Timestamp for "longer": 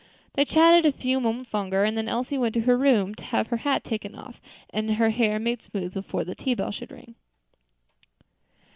1.53-1.83